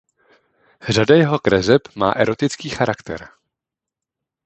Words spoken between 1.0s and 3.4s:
jeho kreseb má erotický charakter.